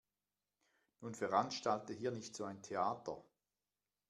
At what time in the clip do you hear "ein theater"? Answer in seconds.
2.45-3.23